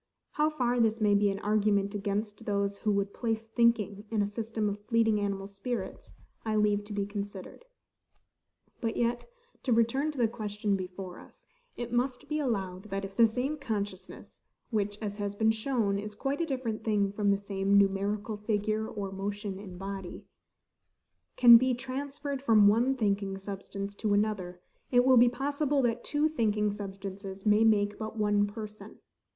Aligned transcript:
How 0.31 0.49
far 0.49 0.79
this 0.79 0.99
may 0.99 1.13
be 1.13 1.29
an 1.29 1.37
argument 1.41 1.93
against 1.93 2.47
those 2.47 2.79
who 2.79 2.91
would 2.93 3.13
place 3.13 3.47
thinking 3.47 4.03
in 4.09 4.23
a 4.23 4.27
system 4.27 4.67
of 4.67 4.79
fleeting 4.83 5.19
animal 5.19 5.45
spirits, 5.45 6.13
I 6.43 6.55
leave 6.55 6.83
to 6.85 6.93
be 6.93 7.05
considered. 7.05 7.65
But 8.79 8.97
yet, 8.97 9.29
to 9.61 9.71
return 9.71 10.09
to 10.09 10.17
the 10.17 10.27
question 10.27 10.75
before 10.75 11.19
us, 11.19 11.45
it 11.77 11.93
must 11.93 12.27
be 12.27 12.39
allowed, 12.39 12.85
that, 12.85 13.05
if 13.05 13.15
the 13.15 13.27
same 13.27 13.57
consciousness 13.57 14.41
(which, 14.71 14.97
as 15.03 15.17
has 15.17 15.35
been 15.35 15.51
shown, 15.51 15.99
is 15.99 16.15
quite 16.15 16.41
a 16.41 16.47
different 16.47 16.83
thing 16.83 17.11
from 17.11 17.29
the 17.29 17.37
same 17.37 17.77
numerical 17.77 18.37
figure 18.37 18.87
or 18.87 19.11
motion 19.11 19.59
in 19.59 19.77
body) 19.77 20.25
can 21.37 21.57
be 21.57 21.75
transferred 21.75 22.41
from 22.41 22.67
one 22.67 22.95
thinking 22.95 23.37
substance 23.37 23.93
to 23.93 24.15
another, 24.15 24.61
it 24.89 25.05
will 25.05 25.17
be 25.17 25.29
possible 25.29 25.83
that 25.83 26.03
two 26.03 26.27
thinking 26.27 26.71
substances 26.71 27.45
may 27.45 27.63
make 27.63 27.99
but 27.99 28.17
one 28.17 28.47
person. 28.47 28.97